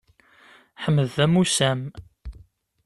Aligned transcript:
Ḥmed 0.83 1.07
d 1.15 1.17
amusam. 1.25 1.81